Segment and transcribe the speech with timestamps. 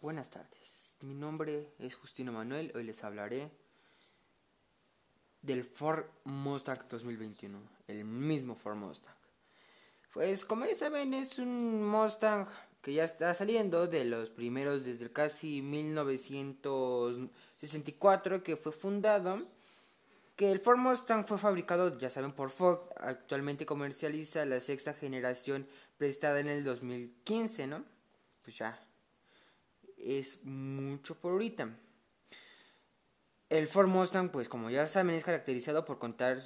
[0.00, 3.50] Buenas tardes, mi nombre es Justino Manuel, hoy les hablaré
[5.42, 7.58] del Ford Mustang 2021,
[7.88, 9.16] el mismo Ford Mustang.
[10.14, 12.46] Pues como ya saben es un Mustang
[12.80, 19.42] que ya está saliendo de los primeros desde casi 1964 que fue fundado.
[20.36, 22.78] Que el Ford Mustang fue fabricado, ya saben, por Ford.
[22.98, 27.84] Actualmente comercializa la sexta generación prestada en el 2015, ¿no?
[28.44, 28.78] Pues ya,
[30.00, 31.76] es mucho por ahorita.
[33.48, 36.38] El Ford Mustang, pues como ya saben, es caracterizado por contar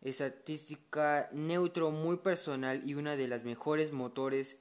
[0.00, 4.56] estadística neutro muy personal y una de las mejores motores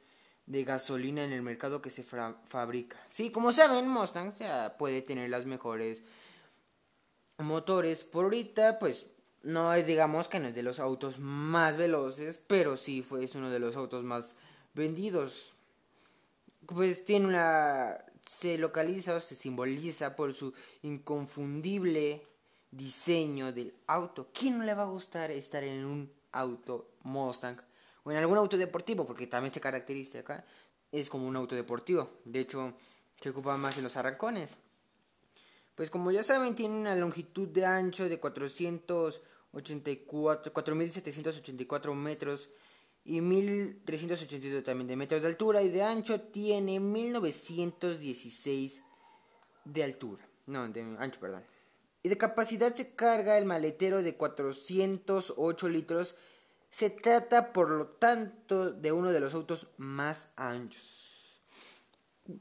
[0.47, 2.97] de gasolina en el mercado que se fabrica.
[3.09, 4.34] Sí, como saben, Mustang
[4.77, 6.03] puede tener las mejores
[7.38, 8.03] motores.
[8.03, 9.08] Por ahorita, pues
[9.44, 13.35] no es, digamos que no es de los autos más veloces, pero sí fue, es
[13.35, 14.35] uno de los autos más
[14.73, 15.53] vendidos.
[16.66, 17.97] Pues tiene una
[18.27, 22.25] se localiza o se simboliza por su inconfundible
[22.72, 24.30] diseño del auto.
[24.34, 27.58] ¿Quién no le va a gustar estar en un auto Mustang
[28.03, 29.06] o en algún auto deportivo?
[29.06, 30.45] Porque también se caracteriza acá,
[30.92, 32.09] es como un auto deportivo.
[32.25, 32.73] De hecho,
[33.19, 34.56] se ocupa más en los arrancones.
[35.75, 42.50] Pues como ya saben, tiene una longitud de ancho de 484, 4.784 metros
[43.08, 48.81] y 1382 también de metros de altura y de ancho tiene 1916
[49.63, 50.27] de altura.
[50.45, 51.45] No, de ancho, perdón.
[52.03, 56.17] Y de capacidad se carga el maletero de 408 litros.
[56.69, 61.39] Se trata, por lo tanto, de uno de los autos más anchos.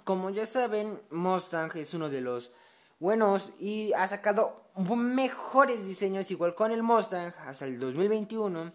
[0.03, 2.51] Como ya saben, Mustang es uno de los
[2.99, 4.65] buenos y ha sacado
[4.97, 8.73] mejores diseños igual con el Mustang hasta el 2021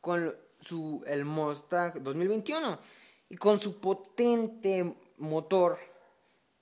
[0.00, 2.78] con su, el Mustang 2021
[3.28, 5.78] y con su potente motor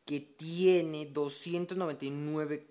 [0.04, 2.66] que tiene 299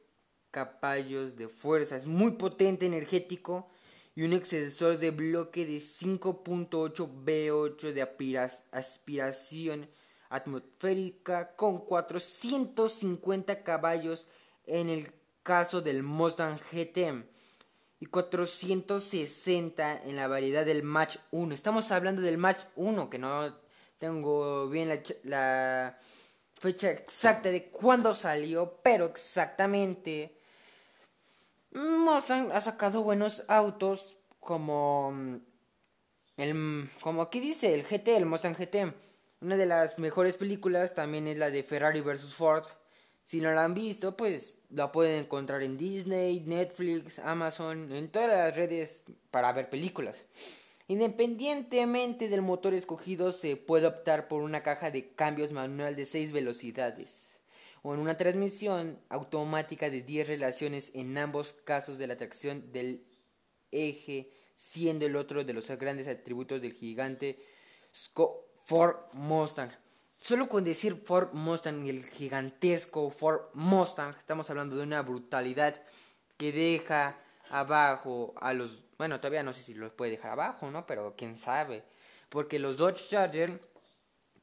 [0.52, 1.96] caballos de fuerza.
[1.96, 3.70] Es muy potente, energético
[4.16, 9.89] y un excesor de bloque de 5.8 V8 de aspiración
[10.30, 14.28] atmosférica con 450 caballos
[14.66, 15.12] en el
[15.44, 17.26] caso del Mustang GT
[17.99, 21.54] y 460 en la variedad del Match 1.
[21.54, 23.55] Estamos hablando del Match 1, que no
[23.98, 25.98] tengo bien la, la
[26.58, 30.39] fecha exacta de cuándo salió, pero exactamente
[31.71, 35.39] Mustang ha sacado buenos autos como
[36.38, 38.93] el como aquí dice el GT, el Mustang GT.
[39.42, 42.65] Una de las mejores películas también es la de Ferrari vs Ford.
[43.23, 48.30] Si no la han visto, pues la pueden encontrar en Disney, Netflix, Amazon, en todas
[48.30, 50.26] las redes para ver películas.
[50.88, 56.32] Independientemente del motor escogido, se puede optar por una caja de cambios manual de 6
[56.32, 57.30] velocidades
[57.82, 63.06] o en una transmisión automática de 10 relaciones en ambos casos de la tracción del
[63.72, 67.40] eje, siendo el otro de los grandes atributos del gigante
[68.64, 69.72] Ford Mustang.
[70.22, 75.82] Solo con decir Ford Mustang, el gigantesco Ford Mustang, estamos hablando de una brutalidad
[76.38, 77.18] que deja
[77.50, 78.84] abajo a los...
[78.98, 80.86] Bueno, todavía no sé si los puede dejar abajo, ¿no?
[80.86, 81.84] Pero quién sabe.
[82.28, 83.62] Porque los Dodge Charger,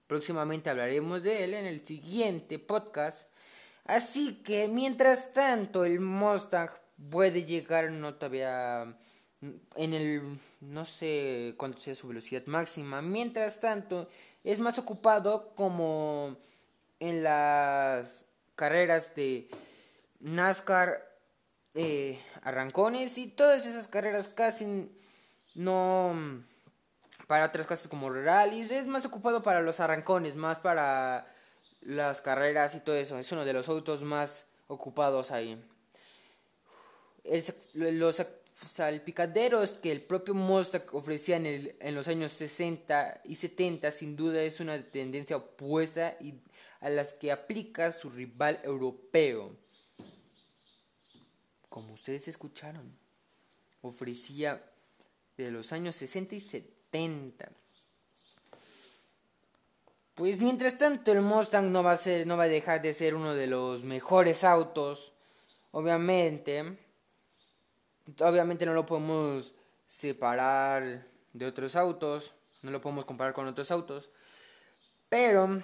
[0.07, 3.29] próximamente hablaremos de él en el siguiente podcast.
[3.85, 6.71] Así que, mientras tanto, el Mustang
[7.11, 8.97] puede llegar, no todavía
[9.77, 14.09] en el no sé cuánto sea su velocidad máxima mientras tanto
[14.47, 16.37] es más ocupado como
[17.01, 19.51] en las carreras de
[20.21, 21.05] NASCAR,
[21.75, 24.89] eh, arrancones y todas esas carreras casi
[25.57, 26.15] no
[27.27, 31.27] para otras cosas como rallies, es más ocupado para los arrancones, más para
[31.81, 35.61] las carreras y todo eso, es uno de los autos más ocupados ahí.
[37.75, 38.23] los
[38.57, 44.17] salpicaderos que el propio Mustang ofrecía en, el, en los años 60 y 70 sin
[44.17, 46.35] duda es una tendencia opuesta y
[46.81, 49.55] a las que aplica su rival europeo.
[51.69, 52.97] Como ustedes escucharon,
[53.83, 54.65] ofrecía
[55.37, 57.53] de los años 60 y 70.
[60.15, 63.15] Pues mientras tanto el Mustang no va a ser no va a dejar de ser
[63.15, 65.13] uno de los mejores autos,
[65.73, 66.86] obviamente
[68.21, 69.55] obviamente no lo podemos
[69.87, 74.11] separar de otros autos, no lo podemos comparar con otros autos,
[75.09, 75.63] pero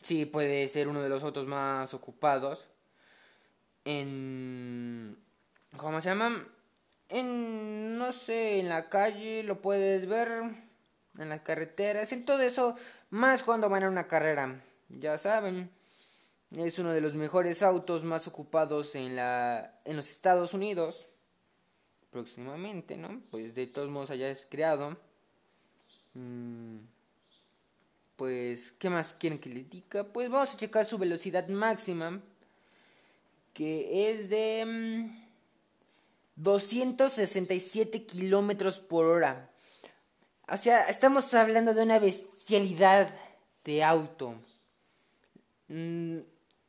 [0.00, 2.68] sí puede ser uno de los autos más ocupados
[3.84, 5.18] en
[5.76, 6.46] ¿cómo se llama?
[7.08, 10.72] En no sé, en la calle lo puedes ver
[11.18, 12.74] en las carreteras, en todo eso,
[13.10, 14.62] más cuando van a una carrera.
[14.88, 15.70] ya saben,
[16.56, 21.06] es uno de los mejores autos más ocupados en, la, en los Estados Unidos.
[22.12, 23.22] Próximamente, ¿no?
[23.30, 24.98] Pues de todos modos allá es creado.
[26.12, 26.80] Mm,
[28.16, 30.04] pues, ¿qué más quieren que le diga?
[30.04, 32.20] Pues vamos a checar su velocidad máxima.
[33.54, 35.10] Que es de
[36.36, 39.50] 267 mm, kilómetros por hora.
[40.48, 43.08] O sea, estamos hablando de una bestialidad
[43.64, 44.34] de auto.
[45.68, 46.18] Mm,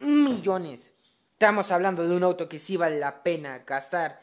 [0.00, 0.92] millones.
[1.32, 4.20] Estamos hablando de un auto que sí vale la pena gastar.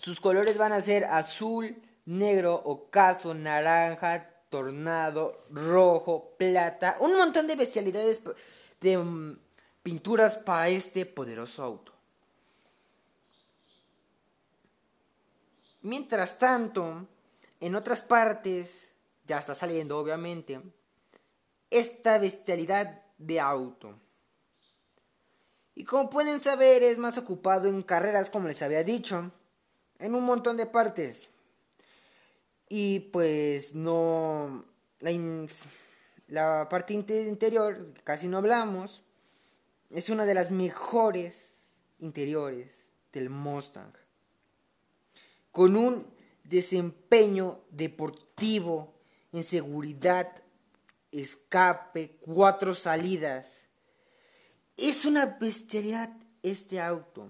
[0.00, 1.76] Sus colores van a ser azul,
[2.06, 8.22] negro, ocaso, naranja, tornado, rojo, plata, un montón de bestialidades
[8.80, 9.38] de mm,
[9.82, 11.92] pinturas para este poderoso auto.
[15.82, 17.06] Mientras tanto,
[17.60, 18.92] en otras partes,
[19.24, 20.60] ya está saliendo obviamente,
[21.70, 23.98] esta bestialidad de auto.
[25.74, 29.32] Y como pueden saber, es más ocupado en carreras, como les había dicho,
[29.98, 31.30] en un montón de partes.
[32.68, 34.64] Y pues no...
[36.28, 39.02] La, parte interior, casi no hablamos,
[39.90, 41.48] es una de las mejores
[41.98, 42.68] interiores
[43.12, 43.92] del Mustang.
[45.52, 46.06] Con un
[46.44, 48.94] desempeño deportivo
[49.32, 50.42] en seguridad,
[51.12, 53.66] escape, cuatro salidas.
[54.76, 56.10] Es una bestialidad
[56.42, 57.28] este auto.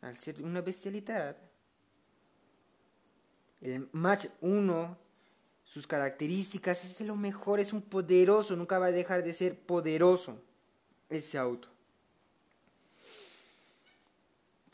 [0.00, 1.36] Al ser una bestialidad,
[3.60, 4.98] el Match 1,
[5.64, 9.58] sus características, es de lo mejor, es un poderoso, nunca va a dejar de ser
[9.60, 10.42] poderoso
[11.10, 11.68] ese auto.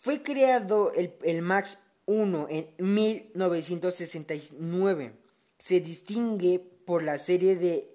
[0.07, 5.13] Fue creado el, el Max 1 en 1969.
[5.59, 7.91] Se distingue por la serie de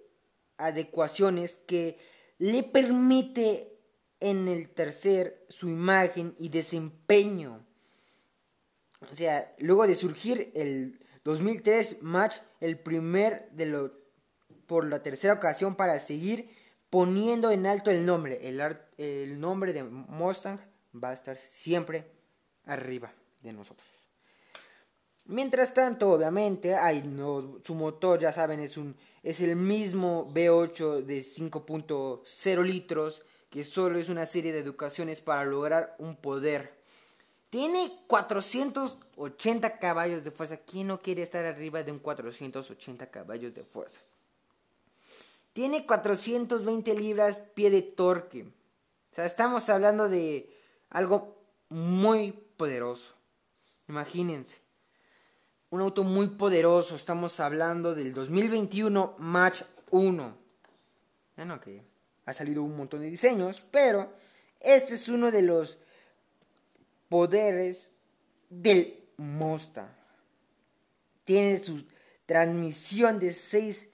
[0.57, 1.97] adecuaciones que
[2.37, 3.77] le permite
[4.19, 7.65] en el tercer su imagen y desempeño
[9.09, 13.93] o sea, luego de surgir el 2003 match, el primer de lo,
[14.67, 16.49] por la tercera ocasión para seguir
[16.89, 18.47] poniendo en alto el nombre.
[18.47, 18.61] El,
[18.97, 20.59] el nombre de Mustang
[20.93, 22.05] va a estar siempre
[22.65, 23.11] arriba
[23.41, 23.87] de nosotros.
[25.25, 26.75] Mientras tanto, obviamente,
[27.63, 28.77] su motor, ya saben, es,
[29.23, 35.45] es el mismo V8 de 5.0 litros, que solo es una serie de educaciones para
[35.45, 36.81] lograr un poder
[37.51, 40.55] tiene 480 caballos de fuerza.
[40.55, 43.99] ¿Quién no quiere estar arriba de un 480 caballos de fuerza?
[45.51, 48.43] Tiene 420 libras pie de torque.
[48.43, 50.49] O sea, estamos hablando de
[50.91, 53.15] algo muy poderoso.
[53.87, 54.59] Imagínense.
[55.69, 56.95] Un auto muy poderoso.
[56.95, 60.37] Estamos hablando del 2021 Match 1.
[61.37, 61.83] Bueno, que
[62.25, 64.13] ha salido un montón de diseños, pero
[64.59, 65.77] este es uno de los
[67.09, 67.89] poderes
[68.49, 69.89] del Mustang.
[71.23, 71.85] Tiene su
[72.25, 73.87] transmisión de 6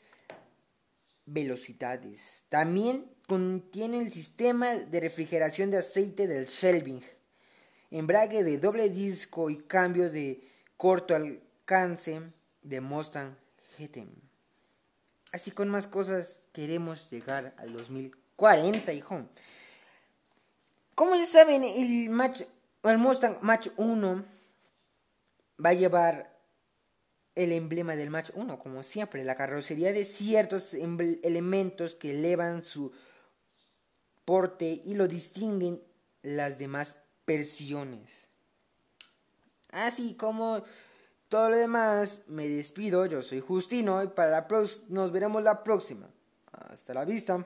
[1.26, 2.44] velocidades.
[2.50, 7.04] También contiene el sistema de refrigeración de aceite del Shelby.
[7.92, 10.42] Embrague de doble disco y cambios de
[10.78, 12.22] corto alcance
[12.64, 13.36] de Mustang
[13.78, 14.08] GT.
[15.34, 19.26] Así con más cosas queremos llegar al 2040, hijo.
[20.96, 22.42] Como ya saben, el match
[22.84, 24.26] el Mustang Match 1
[25.64, 26.38] va a llevar
[27.36, 32.92] el emblema del Match 1, como siempre, la carrocería de ciertos elementos que elevan su
[34.86, 35.82] y lo distinguen
[36.22, 38.28] las demás versiones.
[39.72, 40.64] Así como
[41.30, 44.48] todo lo demás, me despido, yo soy Justino y para la
[44.90, 46.10] nos veremos la próxima.
[46.52, 47.46] Hasta la vista.